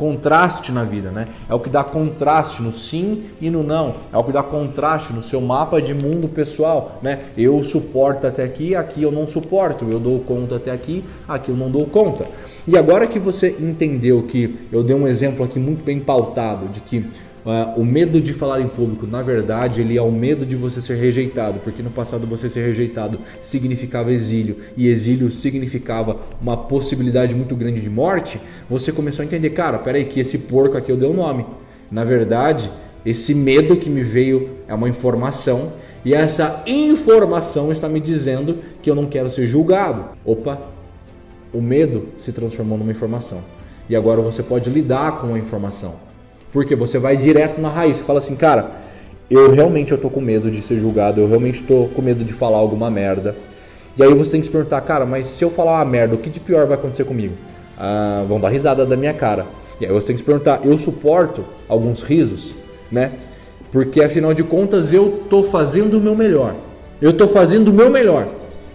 contraste 0.00 0.72
na 0.72 0.82
vida, 0.82 1.10
né? 1.10 1.28
É 1.46 1.54
o 1.54 1.60
que 1.60 1.68
dá 1.68 1.84
contraste 1.84 2.62
no 2.62 2.72
sim 2.72 3.24
e 3.38 3.50
no 3.50 3.62
não. 3.62 3.96
É 4.10 4.16
o 4.16 4.24
que 4.24 4.32
dá 4.32 4.42
contraste 4.42 5.12
no 5.12 5.20
seu 5.20 5.42
mapa 5.42 5.82
de 5.82 5.92
mundo 5.92 6.26
pessoal, 6.26 6.98
né? 7.02 7.24
Eu 7.36 7.62
suporto 7.62 8.26
até 8.26 8.42
aqui, 8.42 8.74
aqui 8.74 9.02
eu 9.02 9.12
não 9.12 9.26
suporto. 9.26 9.84
Eu 9.90 10.00
dou 10.00 10.18
conta 10.20 10.56
até 10.56 10.70
aqui, 10.70 11.04
aqui 11.28 11.50
eu 11.50 11.56
não 11.56 11.70
dou 11.70 11.86
conta. 11.86 12.26
E 12.66 12.78
agora 12.78 13.06
que 13.06 13.18
você 13.18 13.54
entendeu 13.60 14.22
que 14.22 14.58
eu 14.72 14.82
dei 14.82 14.96
um 14.96 15.06
exemplo 15.06 15.44
aqui 15.44 15.58
muito 15.58 15.84
bem 15.84 16.00
pautado 16.00 16.66
de 16.68 16.80
que 16.80 17.04
Uh, 17.50 17.80
o 17.80 17.84
medo 17.84 18.20
de 18.20 18.32
falar 18.32 18.60
em 18.60 18.68
público, 18.68 19.08
na 19.08 19.22
verdade, 19.22 19.80
ele 19.80 19.98
é 19.98 20.02
o 20.02 20.12
medo 20.12 20.46
de 20.46 20.54
você 20.54 20.80
ser 20.80 20.94
rejeitado, 20.94 21.58
porque 21.58 21.82
no 21.82 21.90
passado 21.90 22.24
você 22.24 22.48
ser 22.48 22.64
rejeitado 22.64 23.18
significava 23.40 24.12
exílio 24.12 24.58
e 24.76 24.86
exílio 24.86 25.32
significava 25.32 26.16
uma 26.40 26.56
possibilidade 26.56 27.34
muito 27.34 27.56
grande 27.56 27.80
de 27.80 27.90
morte. 27.90 28.40
Você 28.68 28.92
começou 28.92 29.24
a 29.24 29.26
entender, 29.26 29.50
cara, 29.50 29.80
peraí, 29.80 30.04
que 30.04 30.20
esse 30.20 30.38
porco 30.38 30.76
aqui 30.76 30.92
eu 30.92 30.96
dei 30.96 31.08
o 31.08 31.10
um 31.10 31.16
nome. 31.16 31.44
Na 31.90 32.04
verdade, 32.04 32.70
esse 33.04 33.34
medo 33.34 33.76
que 33.76 33.90
me 33.90 34.04
veio 34.04 34.50
é 34.68 34.74
uma 34.74 34.88
informação 34.88 35.72
e 36.04 36.14
essa 36.14 36.62
informação 36.68 37.72
está 37.72 37.88
me 37.88 37.98
dizendo 37.98 38.58
que 38.80 38.88
eu 38.88 38.94
não 38.94 39.06
quero 39.06 39.28
ser 39.28 39.48
julgado. 39.48 40.04
Opa, 40.24 40.56
o 41.52 41.60
medo 41.60 42.10
se 42.16 42.32
transformou 42.32 42.78
numa 42.78 42.92
informação 42.92 43.42
e 43.88 43.96
agora 43.96 44.20
você 44.20 44.40
pode 44.40 44.70
lidar 44.70 45.18
com 45.18 45.34
a 45.34 45.38
informação. 45.38 46.09
Porque 46.52 46.74
você 46.74 46.98
vai 46.98 47.16
direto 47.16 47.60
na 47.60 47.68
raiz, 47.68 47.98
você 47.98 48.04
fala 48.04 48.18
assim, 48.18 48.34
cara, 48.34 48.70
eu 49.30 49.52
realmente 49.52 49.92
eu 49.92 49.98
tô 49.98 50.10
com 50.10 50.20
medo 50.20 50.50
de 50.50 50.60
ser 50.60 50.78
julgado, 50.78 51.20
eu 51.20 51.28
realmente 51.28 51.62
tô 51.62 51.88
com 51.94 52.02
medo 52.02 52.24
de 52.24 52.32
falar 52.32 52.58
alguma 52.58 52.90
merda. 52.90 53.36
E 53.96 54.02
aí 54.02 54.12
você 54.12 54.32
tem 54.32 54.40
que 54.40 54.46
se 54.46 54.52
perguntar, 54.52 54.80
cara, 54.80 55.06
mas 55.06 55.28
se 55.28 55.44
eu 55.44 55.50
falar 55.50 55.78
uma 55.78 55.84
merda, 55.84 56.14
o 56.14 56.18
que 56.18 56.28
de 56.28 56.40
pior 56.40 56.66
vai 56.66 56.76
acontecer 56.76 57.04
comigo? 57.04 57.34
Ah, 57.78 58.24
vão 58.26 58.40
dar 58.40 58.48
risada 58.48 58.84
da 58.84 58.96
minha 58.96 59.14
cara. 59.14 59.46
E 59.80 59.86
aí 59.86 59.92
você 59.92 60.08
tem 60.08 60.14
que 60.14 60.20
se 60.20 60.26
perguntar, 60.26 60.60
eu 60.64 60.76
suporto 60.78 61.44
alguns 61.68 62.02
risos, 62.02 62.54
né? 62.90 63.12
Porque 63.70 64.02
afinal 64.02 64.34
de 64.34 64.42
contas 64.42 64.92
eu 64.92 65.22
tô 65.30 65.42
fazendo 65.42 65.98
o 65.98 66.00
meu 66.00 66.16
melhor. 66.16 66.54
Eu 67.00 67.12
tô 67.12 67.28
fazendo 67.28 67.68
o 67.68 67.72
meu 67.72 67.88
melhor. 67.88 68.28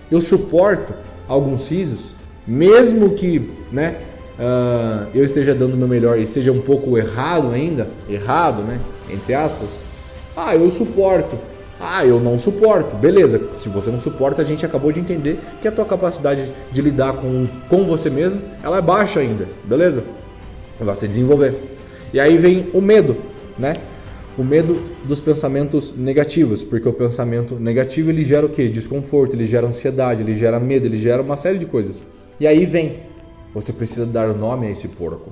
Eu 0.10 0.22
suporto 0.22 0.94
alguns 1.28 1.68
risos, 1.68 2.16
mesmo 2.48 3.12
que, 3.12 3.52
né, 3.72 3.98
uh, 4.40 5.08
eu 5.14 5.24
esteja 5.24 5.54
dando 5.54 5.74
o 5.74 5.78
meu 5.78 5.88
melhor 5.88 6.20
e 6.20 6.28
seja 6.28 6.52
um 6.52 6.62
pouco 6.62 6.98
errado 6.98 7.52
ainda, 7.52 7.88
errado, 8.10 8.62
né? 8.62 8.80
Entre 9.10 9.34
aspas, 9.34 9.70
ah, 10.36 10.56
eu 10.56 10.70
suporto. 10.70 11.38
Ah, 11.80 12.06
eu 12.06 12.20
não 12.20 12.40
suporto. 12.40 12.96
Beleza, 12.96 13.50
se 13.54 13.68
você 13.70 13.90
não 13.90 13.98
suporta, 13.98 14.42
a 14.42 14.46
gente 14.46 14.66
acabou 14.66 14.92
de 14.92 15.00
entender 15.00 15.40
que 15.62 15.68
a 15.68 15.72
tua 15.72 15.86
capacidade 15.86 16.52
de 16.72 16.82
lidar 16.82 17.14
com, 17.14 17.48
com 17.70 17.86
você 17.86 18.10
mesmo, 18.10 18.42
ela 18.64 18.78
é 18.78 18.82
baixa 18.82 19.20
ainda, 19.20 19.48
beleza? 19.64 20.04
Vai 20.80 20.96
se 20.96 21.08
desenvolver. 21.08 21.56
E 22.14 22.20
aí 22.20 22.38
vem 22.38 22.70
o 22.74 22.82
medo, 22.82 23.18
né? 23.58 23.74
O 24.38 24.44
medo 24.44 24.82
dos 25.06 25.20
pensamentos 25.20 25.96
negativos, 25.96 26.64
porque 26.64 26.88
o 26.88 26.94
pensamento 26.94 27.56
negativo 27.56 28.10
ele 28.10 28.24
gera 28.24 28.46
o 28.46 28.50
quê? 28.50 28.68
Desconforto, 28.68 29.34
ele 29.34 29.46
gera 29.46 29.68
ansiedade, 29.68 30.22
ele 30.22 30.34
gera 30.34 30.60
medo, 30.60 30.86
ele 30.86 30.98
gera 30.98 31.22
uma 31.22 31.38
série 31.38 31.58
de 31.58 31.66
coisas. 31.66 32.06
E 32.40 32.46
aí 32.46 32.66
vem 32.66 33.00
você 33.56 33.72
precisa 33.72 34.06
dar 34.06 34.36
nome 34.36 34.68
a 34.68 34.70
esse 34.70 34.90
porco. 34.90 35.32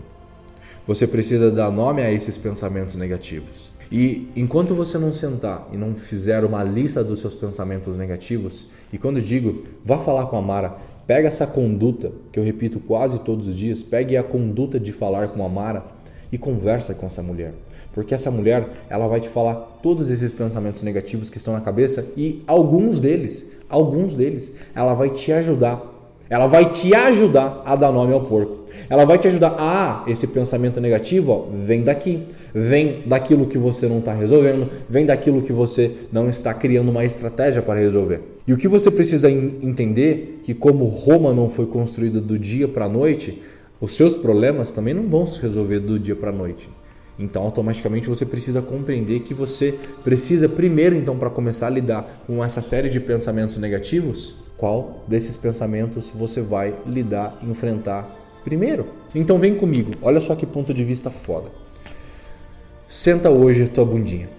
Você 0.88 1.06
precisa 1.06 1.52
dar 1.52 1.70
nome 1.70 2.02
a 2.02 2.10
esses 2.10 2.38
pensamentos 2.38 2.96
negativos. 2.96 3.74
E 3.92 4.30
enquanto 4.34 4.74
você 4.74 4.98
não 4.98 5.14
sentar 5.14 5.68
e 5.74 5.78
não 5.78 5.94
fizer 5.94 6.46
uma 6.46 6.64
lista 6.64 7.04
dos 7.04 7.20
seus 7.20 7.36
pensamentos 7.36 7.98
negativos, 7.98 8.68
e 8.94 8.98
quando 8.98 9.22
digo, 9.22 9.66
vá 9.84 10.00
falar 10.00 10.28
com 10.28 10.38
a 10.38 10.42
Mara, 10.42 10.78
pega 11.06 11.28
essa 11.28 11.46
conduta, 11.46 12.14
que 12.32 12.40
eu 12.40 12.44
repito 12.46 12.80
quase 12.80 13.20
todos 13.20 13.50
os 13.50 13.56
dias, 13.58 13.84
pegue 13.84 14.16
a 14.16 14.24
conduta 14.24 14.80
de 14.80 14.94
falar 14.94 15.28
com 15.28 15.46
a 15.46 15.50
Mara 15.50 15.84
e 16.32 16.38
conversa 16.38 16.94
com 16.94 17.06
essa 17.06 17.22
mulher. 17.22 17.54
Porque 17.92 18.16
essa 18.16 18.32
mulher, 18.32 18.86
ela 18.90 19.06
vai 19.06 19.20
te 19.20 19.28
falar 19.28 19.56
todos 19.84 20.10
esses 20.10 20.32
pensamentos 20.32 20.82
negativos 20.82 21.30
que 21.30 21.38
estão 21.38 21.54
na 21.54 21.62
cabeça 21.62 22.14
e 22.16 22.42
alguns 22.48 23.02
deles, 23.02 23.46
alguns 23.68 24.16
deles, 24.16 24.54
ela 24.74 24.94
vai 24.94 25.10
te 25.10 25.32
ajudar 25.34 25.93
ela 26.30 26.48
vai 26.48 26.70
te 26.70 26.94
ajudar 26.96 27.62
a 27.66 27.76
dar 27.76 27.92
nome 27.92 28.14
ao 28.14 28.22
porco. 28.22 28.64
Ela 28.90 29.06
vai 29.06 29.18
te 29.18 29.28
ajudar. 29.28 29.56
Ah, 29.58 30.04
esse 30.08 30.28
pensamento 30.28 30.82
negativo 30.82 31.32
ó, 31.32 31.46
vem 31.56 31.84
daqui. 31.84 32.24
Vem 32.54 33.04
daquilo 33.06 33.48
que 33.48 33.58
você 33.58 33.88
não 33.88 34.00
está 34.00 34.14
resolvendo. 34.14 34.70
Vem 34.90 35.06
daquilo 35.06 35.42
que 35.42 35.54
você 35.54 35.92
não 36.12 36.30
está 36.30 36.54
criando 36.54 36.90
uma 36.90 37.06
estratégia 37.06 37.62
para 37.62 37.80
resolver. 37.80 38.22
E 38.48 38.54
o 38.54 38.58
que 38.58 38.68
você 38.68 38.92
precisa 38.92 39.30
entender 39.30 40.42
que 40.44 40.54
como 40.54 40.86
Roma 40.86 41.34
não 41.34 41.50
foi 41.50 41.66
construída 41.66 42.20
do 42.20 42.38
dia 42.38 42.68
para 42.68 42.86
a 42.86 42.90
noite, 42.90 43.42
os 43.80 43.96
seus 43.96 44.14
problemas 44.14 44.72
também 44.72 44.94
não 44.94 45.08
vão 45.08 45.26
se 45.26 45.42
resolver 45.42 45.80
do 45.80 45.98
dia 45.98 46.16
para 46.16 46.30
a 46.30 46.34
noite. 46.34 46.70
Então, 47.18 47.44
automaticamente 47.44 48.10
você 48.10 48.26
precisa 48.26 48.62
compreender 48.62 49.20
que 49.20 49.34
você 49.34 49.76
precisa 50.04 50.50
primeiro, 50.50 50.96
então, 50.96 51.18
para 51.18 51.30
começar 51.30 51.68
a 51.68 51.70
lidar 51.70 52.24
com 52.26 52.44
essa 52.44 52.62
série 52.62 52.90
de 52.90 53.00
pensamentos 53.00 53.58
negativos, 53.58 54.36
qual 54.64 55.04
desses 55.06 55.36
pensamentos 55.36 56.10
você 56.16 56.40
vai 56.40 56.74
lidar, 56.86 57.38
enfrentar 57.44 58.10
primeiro. 58.46 58.88
Então 59.14 59.38
vem 59.38 59.56
comigo, 59.56 59.92
olha 60.02 60.22
só 60.22 60.38
que 60.38 60.46
ponto 60.46 60.74
de 60.74 60.86
vista 60.86 61.10
foda. 61.10 61.50
Senta 62.88 63.30
hoje 63.30 63.64
a 63.64 63.68
tua 63.68 63.84
bundinha. 63.84 64.30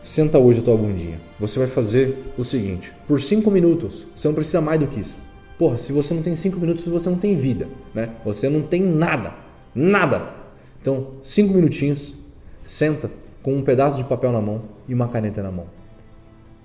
Senta 0.00 0.38
hoje 0.38 0.60
a 0.60 0.62
tua 0.62 0.76
bundinha. 0.76 1.20
Você 1.40 1.58
vai 1.58 1.66
fazer 1.66 2.32
o 2.38 2.44
seguinte: 2.44 2.94
por 3.04 3.20
5 3.20 3.50
minutos, 3.50 4.06
você 4.14 4.28
não 4.28 4.34
precisa 4.36 4.60
mais 4.60 4.78
do 4.78 4.86
que 4.86 5.00
isso. 5.00 5.18
Porra, 5.58 5.76
se 5.76 5.92
você 5.92 6.14
não 6.14 6.22
tem 6.22 6.36
5 6.36 6.56
minutos, 6.60 6.86
você 6.86 7.10
não 7.10 7.18
tem 7.18 7.34
vida, 7.34 7.66
né? 7.92 8.10
Você 8.24 8.48
não 8.48 8.62
tem 8.62 8.80
nada. 8.80 9.34
Nada. 9.74 10.34
Então, 10.80 11.14
5 11.20 11.52
minutinhos, 11.52 12.14
senta 12.62 13.10
com 13.42 13.56
um 13.56 13.62
pedaço 13.62 13.96
de 13.96 14.04
papel 14.04 14.30
na 14.30 14.40
mão 14.40 14.62
e 14.86 14.94
uma 14.94 15.08
caneta 15.08 15.42
na 15.42 15.50
mão. 15.50 15.66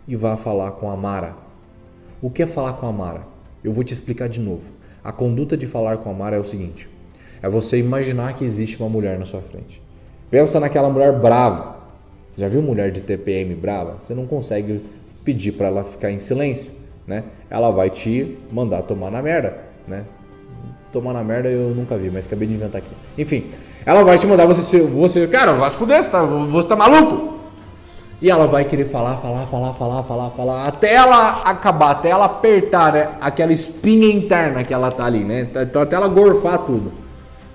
E 0.08 0.16
vá 0.16 0.38
falar 0.38 0.74
com 0.74 0.92
a 0.92 0.96
Mara, 0.96 1.43
o 2.24 2.30
que 2.30 2.42
é 2.42 2.48
falar 2.48 2.74
com 2.74 2.88
a 2.88 2.92
Mara? 2.92 3.28
Eu 3.62 3.74
vou 3.74 3.84
te 3.84 3.94
explicar 3.94 4.30
de 4.30 4.40
novo. 4.40 4.72
A 5.04 5.12
conduta 5.12 5.58
de 5.58 5.68
falar 5.68 5.98
com 5.98 6.10
a 6.10 6.14
Mara 6.14 6.38
é 6.38 6.40
o 6.40 6.46
seguinte: 6.46 6.90
é 7.42 7.50
você 7.50 7.78
imaginar 7.78 8.34
que 8.34 8.46
existe 8.46 8.80
uma 8.80 8.88
mulher 8.88 9.20
na 9.20 9.26
sua 9.26 9.42
frente. 9.42 9.82
Pensa 10.32 10.58
naquela 10.58 10.90
mulher 10.90 11.12
brava. 11.20 11.76
Já 12.38 12.48
viu 12.48 12.62
mulher 12.62 12.92
de 12.92 13.02
TPM 13.02 13.54
brava? 13.56 13.98
Você 14.00 14.14
não 14.14 14.26
consegue 14.26 14.82
pedir 15.26 15.52
para 15.52 15.68
ela 15.68 15.84
ficar 15.84 16.12
em 16.12 16.18
silêncio, 16.18 16.72
né? 17.06 17.26
Ela 17.50 17.70
vai 17.72 17.90
te 17.90 18.38
mandar 18.50 18.84
tomar 18.84 19.12
na 19.12 19.22
merda, 19.22 19.58
né? 19.86 20.06
Tomar 20.94 21.12
na 21.12 21.24
merda 21.24 21.50
eu 21.50 21.76
nunca 21.76 21.98
vi, 21.98 22.10
mas 22.10 22.26
acabei 22.26 22.48
de 22.48 22.54
inventar 22.54 22.82
aqui. 22.82 22.96
Enfim, 23.18 23.52
ela 23.86 24.02
vai 24.02 24.18
te 24.18 24.26
mandar 24.26 24.46
você, 24.46 24.82
você 24.82 25.28
cara, 25.28 25.52
vai 25.52 25.70
se 25.70 25.76
fuder, 25.76 26.02
você 26.02 26.10
tá, 26.10 26.24
você 26.24 26.68
tá 26.70 26.76
maluco? 26.76 27.43
E 28.24 28.30
ela 28.30 28.48
vai 28.48 28.64
querer 28.64 28.86
falar, 28.86 29.18
falar, 29.18 29.46
falar, 29.48 29.74
falar, 29.74 30.02
falar, 30.04 30.32
falar, 30.32 30.66
até 30.66 30.94
ela 30.94 31.42
acabar, 31.42 31.92
até 31.92 32.10
ela 32.10 32.24
apertar, 32.24 32.94
né? 32.94 33.10
Aquela 33.20 33.52
espinha 33.52 34.08
interna 34.08 34.64
que 34.64 34.74
ela 34.74 34.90
tá 34.90 35.04
ali, 35.04 35.26
né? 35.26 35.50
Então 35.54 35.82
até 35.82 35.98
ela 35.98 36.08
gorfar 36.08 36.60
tudo. 36.60 36.94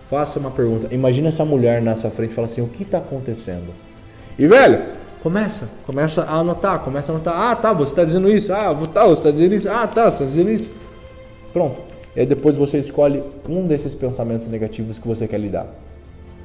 Faça 0.04 0.38
uma 0.38 0.50
pergunta. 0.50 0.86
Imagina 0.94 1.28
essa 1.28 1.42
mulher 1.42 1.80
na 1.80 1.96
sua 1.96 2.10
frente 2.10 2.32
e 2.32 2.34
fala 2.34 2.44
assim: 2.44 2.60
o 2.60 2.68
que 2.68 2.84
tá 2.84 2.98
acontecendo? 2.98 3.72
E 4.38 4.46
velho, 4.46 4.82
começa, 5.22 5.70
começa 5.86 6.24
a 6.24 6.36
anotar, 6.36 6.80
começa 6.80 7.12
a 7.12 7.14
anotar. 7.14 7.34
Ah, 7.34 7.56
tá, 7.56 7.72
você 7.72 7.94
tá 7.94 8.04
dizendo 8.04 8.28
isso. 8.28 8.52
Ah, 8.52 8.76
tá, 8.92 9.06
você 9.06 9.22
tá 9.22 9.30
dizendo 9.30 9.54
isso. 9.54 9.70
Ah, 9.70 9.86
tá, 9.86 10.10
você 10.10 10.18
tá 10.18 10.24
dizendo 10.26 10.50
isso. 10.50 10.70
Pronto. 11.50 11.80
E 12.14 12.20
aí 12.20 12.26
depois 12.26 12.56
você 12.56 12.78
escolhe 12.78 13.24
um 13.48 13.64
desses 13.64 13.94
pensamentos 13.94 14.46
negativos 14.46 14.98
que 14.98 15.08
você 15.08 15.26
quer 15.26 15.40
lidar. 15.40 15.66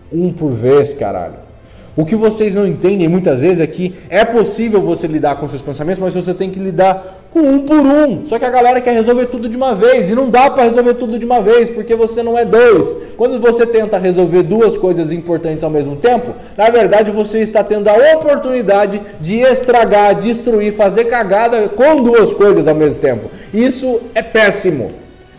Um 0.10 0.32
por 0.32 0.51
vez, 0.51 0.94
caralho. 0.94 1.51
O 1.96 2.06
que 2.06 2.16
vocês 2.16 2.56
não 2.56 2.66
entendem 2.66 3.08
muitas 3.08 3.42
vezes 3.42 3.60
é 3.60 3.68
que 3.68 3.94
é 4.10 4.26
possível 4.26 4.82
você 4.82 5.06
lidar 5.06 5.36
com 5.36 5.48
seus 5.48 5.62
pensamentos, 5.62 6.00
mas 6.00 6.16
você 6.16 6.34
tem 6.34 6.50
que 6.50 6.58
lidar 6.60 7.28
com 7.32 7.42
um 7.42 7.60
por 7.60 7.78
um. 7.78 8.26
Só 8.26 8.40
que 8.40 8.46
a 8.46 8.50
galera 8.50 8.82
quer 8.82 8.94
resolver 8.94 9.28
tudo 9.28 9.48
de 9.48 9.56
uma 9.56 9.76
vez 9.76 10.10
e 10.10 10.16
não 10.16 10.28
dá 10.28 10.50
para 10.50 10.64
resolver 10.64 10.96
tudo 10.96 11.20
de 11.20 11.26
uma 11.26 11.40
vez, 11.40 11.70
porque 11.70 11.96
você 11.96 12.24
não 12.24 12.36
é 12.38 12.46
dois. 12.46 12.96
Quando 13.16 13.40
você 13.40 13.68
tenta 13.68 14.00
resolver 14.00 14.42
duas 14.42 14.76
coisas 14.76 15.12
importantes 15.12 15.64
ao 15.64 15.70
mesmo 15.70 15.96
tempo, 15.96 16.34
na 16.58 16.72
verdade 16.72 17.12
você 17.12 17.40
está 17.40 17.64
tendo 17.64 17.88
a 17.88 18.16
oportunidade 18.16 19.00
de 19.22 19.42
estragar, 19.42 20.16
destruir, 20.16 20.74
fazer 20.74 21.06
cagada 21.06 21.70
com 21.70 22.02
duas 22.02 22.34
coisas 22.34 22.68
ao 22.68 22.74
mesmo 22.74 23.00
tempo. 23.02 23.30
Isso 23.54 24.02
é 24.16 24.24
péssimo. 24.24 24.94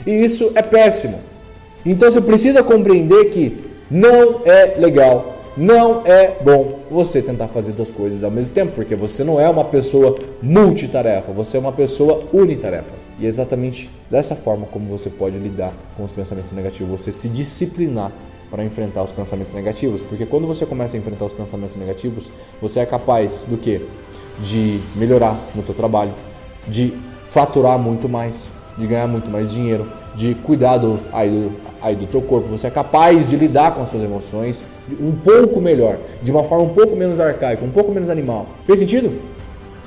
E 0.07 0.25
isso 0.25 0.53
é 0.55 0.63
péssimo. 0.63 1.19
Então 1.85 2.09
você 2.09 2.21
precisa 2.21 2.63
compreender 2.63 3.25
que 3.31 3.65
não 3.91 4.43
é 4.45 4.75
legal 4.79 5.34
não 5.57 6.03
é 6.05 6.37
bom 6.43 6.81
você 6.91 7.23
tentar 7.23 7.49
fazer 7.49 7.73
duas 7.73 7.91
coisas 7.91 8.25
ao 8.25 8.31
mesmo 8.31 8.55
tempo, 8.55 8.73
porque 8.73 8.97
você 8.97 9.23
não 9.23 9.41
é 9.41 9.49
uma 9.49 9.65
pessoa 9.65 10.17
multitarefa, 10.43 11.33
você 11.33 11.57
é 11.57 11.61
uma 11.61 11.73
pessoa 11.73 12.25
unitarefa. 12.33 12.95
E 13.19 13.27
é 13.27 13.29
exatamente 13.29 13.89
dessa 14.11 14.35
forma 14.35 14.67
como 14.67 14.87
você 14.87 15.09
pode 15.09 15.39
lidar 15.39 15.73
com 15.97 16.03
os 16.03 16.13
pensamentos 16.13 16.51
negativos, 16.51 17.01
você 17.01 17.13
se 17.13 17.29
disciplinar 17.29 18.13
para 18.51 18.65
enfrentar 18.65 19.03
os 19.03 19.13
pensamentos 19.13 19.55
negativos, 19.55 20.03
porque 20.03 20.27
quando 20.27 20.47
você 20.47 20.67
começa 20.67 20.97
a 20.97 21.01
enfrentar 21.01 21.25
os 21.25 21.33
pensamentos 21.33 21.77
negativos, 21.77 22.31
você 22.61 22.81
é 22.81 22.87
capaz 22.87 23.45
do 23.49 23.57
que? 23.57 23.81
De 24.41 24.81
melhorar 24.97 25.41
no 25.55 25.63
teu 25.63 25.75
trabalho, 25.75 26.13
de 26.67 26.93
faturar 27.27 27.79
muito 27.79 28.09
mais, 28.09 28.53
de 28.77 28.87
ganhar 28.87 29.07
muito 29.07 29.31
mais 29.31 29.53
dinheiro, 29.53 29.87
de 30.15 30.35
cuidar 30.35 30.79
do, 30.79 31.01
aí, 31.13 31.29
do, 31.29 31.53
aí 31.81 31.95
do 31.95 32.07
teu 32.07 32.23
corpo. 32.23 32.49
Você 32.49 32.67
é 32.67 32.71
capaz 32.71 33.31
de 33.31 33.37
lidar 33.37 33.75
com 33.75 33.83
as 33.83 33.89
suas 33.89 34.03
emoções 34.03 34.65
um 35.01 35.13
pouco 35.13 35.61
melhor, 35.61 35.99
de 36.23 36.31
uma 36.31 36.45
forma 36.45 36.65
um 36.65 36.75
pouco 36.75 36.97
menos 36.97 37.21
arcaica, 37.21 37.65
um 37.65 37.71
pouco 37.71 37.93
menos 37.93 38.09
animal. 38.11 38.47
Fez 38.65 38.79
sentido? 38.79 39.13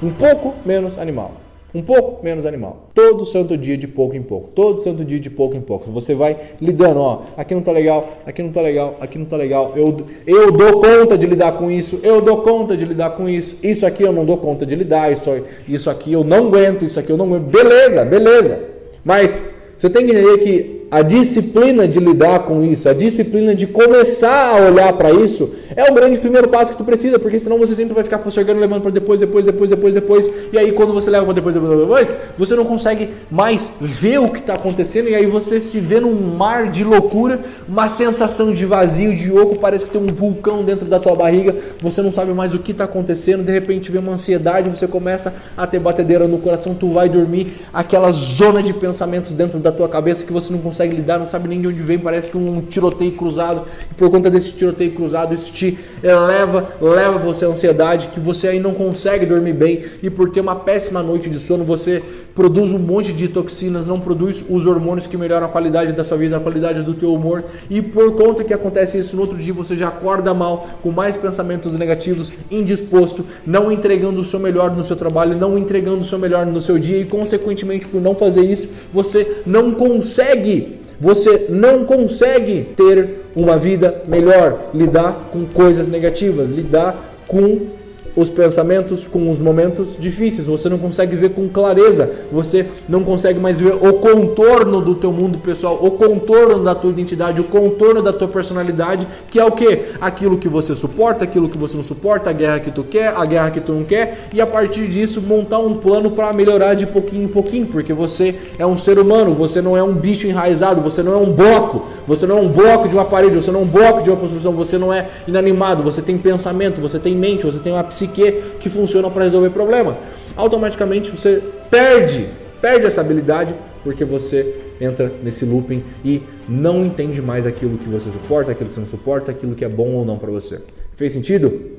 Um 0.01 0.11
pouco 0.11 0.53
menos 0.65 0.97
animal. 0.97 1.31
um 1.73 1.81
pouco 1.81 2.23
menos 2.23 2.45
animal. 2.45 2.89
Todo 2.93 3.25
santo 3.25 3.57
dia 3.57 3.77
de 3.77 3.87
pouco 3.87 4.15
em 4.15 4.21
pouco. 4.21 4.49
Todo 4.55 4.81
santo 4.81 5.03
dia 5.03 5.19
de 5.19 5.29
pouco 5.29 5.55
em 5.55 5.61
pouco. 5.61 5.91
Você 5.91 6.15
vai 6.15 6.35
lidando, 6.59 6.99
ó, 6.99 7.21
aqui 7.35 7.53
não 7.53 7.61
tá 7.61 7.71
legal, 7.71 8.17
aqui 8.25 8.41
não 8.41 8.51
tá 8.51 8.61
legal, 8.61 8.95
aqui 8.99 9.19
não 9.19 9.25
tá 9.25 9.37
legal. 9.37 9.73
Eu, 9.75 9.95
eu 10.25 10.51
dou 10.51 10.79
conta 10.79 11.17
de 11.17 11.27
lidar 11.27 11.51
com 11.53 11.69
isso, 11.69 11.99
eu 12.03 12.21
dou 12.21 12.37
conta 12.41 12.75
de 12.75 12.85
lidar 12.85 13.11
com 13.11 13.27
isso. 13.29 13.57
Isso 13.61 13.85
aqui 13.85 14.03
eu 14.03 14.11
não 14.11 14.25
dou 14.25 14.37
conta 14.37 14.65
de 14.65 14.75
lidar, 14.75 15.11
isso, 15.11 15.29
isso 15.67 15.89
aqui 15.89 16.13
eu 16.13 16.23
não 16.23 16.47
aguento, 16.47 16.85
isso 16.85 16.99
aqui 16.99 17.11
eu 17.11 17.17
não 17.17 17.25
aguento. 17.25 17.43
Beleza, 17.43 18.03
beleza. 18.05 18.66
Mas 19.07 19.45
você 19.77 19.89
tem 19.89 20.05
que 20.05 20.11
entender 20.11 20.37
que 20.39 20.76
a 20.89 21.01
disciplina 21.01 21.87
de 21.87 21.99
lidar 21.99 22.39
com 22.39 22.63
isso, 22.63 22.87
a 22.87 22.93
disciplina 22.93 23.53
de 23.53 23.67
começar 23.67 24.55
a 24.55 24.69
olhar 24.69 24.93
para 24.93 25.11
isso, 25.11 25.53
é 25.75 25.91
o 25.91 25.93
grande 25.93 26.17
primeiro 26.17 26.47
passo 26.47 26.71
que 26.71 26.77
tu 26.77 26.83
precisa, 26.85 27.19
porque 27.19 27.37
senão 27.37 27.57
você 27.57 27.75
sempre 27.75 27.93
vai 27.93 28.03
ficar 28.03 28.19
postergando, 28.19 28.59
levando 28.59 28.81
para 28.81 28.91
depois, 28.91 29.19
depois, 29.19 29.45
depois, 29.45 29.69
depois, 29.69 29.93
depois, 29.93 30.31
e 30.51 30.57
aí 30.57 30.71
quando 30.71 30.93
você 30.93 31.09
leva 31.09 31.25
para 31.25 31.33
depois, 31.33 31.53
depois, 31.53 31.79
depois, 31.79 32.13
você 32.37 32.55
não 32.55 32.63
consegue 32.63 33.09
mais 33.29 33.73
ver 33.81 34.19
o 34.19 34.29
que 34.29 34.39
está 34.39 34.53
acontecendo, 34.53 35.09
e 35.09 35.15
aí 35.15 35.25
você 35.25 35.59
se 35.59 35.79
vê 35.79 35.99
num 35.99 36.15
mar 36.35 36.71
de 36.71 36.85
loucura, 36.85 37.41
uma 37.67 37.89
sensação 37.89 38.53
de 38.53 38.65
vazio, 38.65 39.13
de 39.13 39.31
oco, 39.31 39.59
parece 39.59 39.83
que 39.83 39.91
tem 39.91 40.01
um 40.01 40.07
vulcão 40.07 40.63
dentro 40.63 40.87
da 40.87 40.99
tua 40.99 41.15
barriga, 41.15 41.53
você 41.81 42.01
não 42.01 42.11
sabe 42.11 42.33
mais 42.33 42.53
o 42.53 42.59
que 42.59 42.71
está 42.71 42.85
acontecendo, 42.85 43.43
de 43.43 43.51
repente 43.51 43.91
vem 43.91 44.01
uma 44.01 44.13
ansiedade, 44.13 44.69
você 44.69 44.87
começa 44.87 45.35
a 45.55 45.67
ter 45.67 45.79
batedeira 45.79 46.27
no 46.29 46.37
coração, 46.37 46.73
tu 46.73 46.93
vai 46.93 47.09
dormir, 47.09 47.53
aquela 47.73 48.09
zona 48.11 48.63
de 48.63 48.71
pensamentos 48.71 49.33
dentro 49.33 49.59
da 49.59 49.71
tua 49.71 49.89
cabeça 49.89 50.23
que 50.23 50.31
você 50.31 50.51
não 50.51 50.59
consegue 50.59 50.76
consegue 50.77 50.95
lidar, 50.95 51.17
não 51.17 51.25
sabe 51.25 51.47
nem 51.47 51.59
de 51.59 51.67
onde 51.67 51.81
vem, 51.81 51.97
parece 51.97 52.29
que 52.29 52.37
um 52.37 52.61
tiroteio 52.61 53.11
cruzado. 53.13 53.63
E 53.89 53.93
por 53.95 54.11
conta 54.11 54.29
desse 54.29 54.51
tiroteio 54.51 54.93
cruzado, 54.93 55.33
isso 55.33 55.51
te 55.51 55.77
eleva, 56.03 56.69
leva 56.79 57.17
você 57.17 57.45
à 57.45 57.47
ansiedade, 57.47 58.09
que 58.09 58.19
você 58.19 58.49
aí 58.49 58.59
não 58.59 58.75
consegue 58.75 59.25
dormir 59.25 59.53
bem. 59.53 59.83
E 60.03 60.09
por 60.09 60.29
ter 60.29 60.41
uma 60.41 60.55
péssima 60.55 61.01
noite 61.01 61.31
de 61.31 61.39
sono, 61.39 61.63
você 61.63 62.03
produz 62.35 62.71
um 62.71 62.77
monte 62.77 63.11
de 63.11 63.27
toxinas, 63.27 63.87
não 63.87 63.99
produz 63.99 64.45
os 64.47 64.67
hormônios 64.67 65.07
que 65.07 65.17
melhoram 65.17 65.47
a 65.47 65.49
qualidade 65.49 65.93
da 65.93 66.03
sua 66.03 66.17
vida, 66.17 66.37
a 66.37 66.39
qualidade 66.39 66.83
do 66.83 66.93
teu 66.93 67.11
humor. 67.11 67.43
E 67.67 67.81
por 67.81 68.15
conta 68.15 68.43
que 68.43 68.53
acontece 68.53 68.99
isso 68.99 69.15
no 69.15 69.23
outro 69.23 69.39
dia, 69.39 69.51
você 69.51 69.75
já 69.75 69.87
acorda 69.87 70.35
mal, 70.35 70.67
com 70.83 70.91
mais 70.91 71.17
pensamentos 71.17 71.75
negativos, 71.75 72.31
indisposto, 72.51 73.25
não 73.43 73.71
entregando 73.71 74.21
o 74.21 74.23
seu 74.23 74.39
melhor 74.39 74.75
no 74.75 74.83
seu 74.83 74.95
trabalho, 74.95 75.35
não 75.35 75.57
entregando 75.57 76.01
o 76.01 76.03
seu 76.03 76.19
melhor 76.19 76.45
no 76.45 76.61
seu 76.61 76.77
dia 76.77 76.99
e 76.99 77.05
consequentemente 77.05 77.87
por 77.87 77.99
não 77.99 78.13
fazer 78.13 78.41
isso, 78.41 78.69
você 78.93 79.41
não 79.43 79.71
consegue 79.73 80.66
você 80.99 81.47
não 81.49 81.85
consegue 81.85 82.69
ter 82.75 83.21
uma 83.35 83.57
vida 83.57 84.03
melhor, 84.07 84.69
lidar 84.73 85.29
com 85.31 85.45
coisas 85.45 85.87
negativas, 85.87 86.49
lidar 86.49 87.23
com 87.27 87.76
os 88.17 88.31
pensamentos 88.31 89.07
com 89.07 89.29
os 89.29 89.39
momentos 89.39 89.95
difíceis. 89.97 90.47
Você 90.47 90.67
não 90.67 90.79
consegue 90.79 91.15
ver 91.15 91.29
com 91.29 91.47
clareza. 91.47 92.11
Você 92.31 92.65
não 92.89 93.03
consegue 93.03 93.39
mais 93.39 93.61
ver 93.61 93.75
o 93.75 93.93
contorno 93.93 94.81
do 94.81 94.95
teu 94.95 95.13
mundo 95.13 95.37
pessoal, 95.37 95.77
o 95.79 95.91
contorno 95.91 96.63
da 96.63 96.73
tua 96.73 96.89
identidade, 96.89 97.39
o 97.39 97.43
contorno 97.43 98.01
da 98.01 98.11
tua 98.11 98.27
personalidade, 98.27 99.07
que 99.29 99.39
é 99.39 99.45
o 99.45 99.51
que? 99.51 99.83
Aquilo 100.01 100.37
que 100.37 100.49
você 100.49 100.73
suporta, 100.73 101.23
aquilo 101.23 101.47
que 101.47 101.57
você 101.57 101.77
não 101.77 101.83
suporta, 101.83 102.31
a 102.31 102.33
guerra 102.33 102.59
que 102.59 102.71
tu 102.71 102.83
quer, 102.83 103.13
a 103.15 103.25
guerra 103.25 103.51
que 103.51 103.61
tu 103.61 103.71
não 103.71 103.83
quer, 103.83 104.27
e 104.33 104.41
a 104.41 104.47
partir 104.47 104.87
disso 104.87 105.21
montar 105.21 105.59
um 105.59 105.75
plano 105.75 106.11
para 106.11 106.33
melhorar 106.33 106.73
de 106.73 106.87
pouquinho 106.87 107.25
em 107.25 107.27
pouquinho, 107.27 107.67
porque 107.67 107.93
você 107.93 108.33
é 108.57 108.65
um 108.65 108.77
ser 108.77 108.97
humano, 108.97 109.33
você 109.35 109.61
não 109.61 109.77
é 109.77 109.83
um 109.83 109.93
bicho 109.93 110.25
enraizado, 110.25 110.81
você 110.81 111.03
não 111.03 111.13
é 111.13 111.17
um 111.17 111.31
bloco, 111.31 111.85
você 112.07 112.25
não 112.25 112.39
é 112.39 112.41
um 112.41 112.49
bloco 112.49 112.87
de 112.87 112.95
uma 112.95 113.05
parede, 113.05 113.35
você 113.35 113.51
não 113.51 113.59
é 113.59 113.63
um 113.63 113.67
bloco 113.67 114.01
de 114.01 114.09
uma 114.09 114.17
construção, 114.17 114.53
você 114.53 114.77
não 114.77 114.91
é 114.91 115.07
inanimado, 115.27 115.83
você 115.83 116.01
tem 116.01 116.17
pensamento, 116.17 116.81
você 116.81 116.97
tem 116.97 117.15
mente, 117.15 117.45
você 117.45 117.59
tem 117.59 117.73
uma 117.73 117.83
psique 117.83 118.06
psique 118.07 118.57
que 118.59 118.69
funcionam 118.69 119.11
para 119.11 119.23
resolver 119.23 119.49
problema. 119.49 119.97
Automaticamente 120.35 121.11
você 121.11 121.41
perde, 121.69 122.27
perde 122.61 122.85
essa 122.85 123.01
habilidade 123.01 123.53
porque 123.83 124.03
você 124.05 124.55
entra 124.79 125.11
nesse 125.23 125.45
looping 125.45 125.83
e 126.03 126.21
não 126.47 126.85
entende 126.85 127.21
mais 127.21 127.45
aquilo 127.45 127.77
que 127.77 127.89
você 127.89 128.09
suporta, 128.11 128.51
aquilo 128.51 128.69
que 128.69 128.75
você 128.75 128.79
não 128.79 128.87
suporta, 128.87 129.31
aquilo 129.31 129.55
que 129.55 129.65
é 129.65 129.69
bom 129.69 129.91
ou 129.93 130.05
não 130.05 130.17
para 130.17 130.31
você. 130.31 130.61
Fez 130.95 131.13
sentido? 131.13 131.77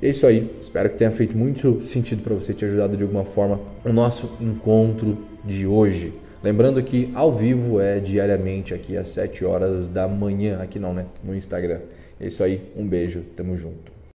É 0.00 0.08
isso 0.08 0.26
aí. 0.26 0.50
Espero 0.60 0.90
que 0.90 0.96
tenha 0.96 1.10
feito 1.10 1.36
muito 1.36 1.80
sentido 1.82 2.22
para 2.22 2.34
você, 2.34 2.52
te 2.52 2.64
ajudado 2.64 2.96
de 2.96 3.02
alguma 3.02 3.24
forma 3.24 3.60
o 3.84 3.92
nosso 3.92 4.36
encontro 4.40 5.18
de 5.44 5.66
hoje. 5.66 6.12
Lembrando 6.42 6.82
que 6.82 7.08
ao 7.14 7.32
vivo 7.32 7.80
é 7.80 8.00
diariamente 8.00 8.74
aqui 8.74 8.96
às 8.96 9.08
7 9.08 9.44
horas 9.44 9.88
da 9.88 10.08
manhã, 10.08 10.58
aqui 10.60 10.78
não, 10.78 10.92
né? 10.92 11.06
No 11.22 11.34
Instagram. 11.34 11.78
É 12.18 12.26
isso 12.26 12.42
aí. 12.42 12.60
Um 12.76 12.86
beijo. 12.86 13.22
Tamo 13.36 13.56
junto. 13.56 13.91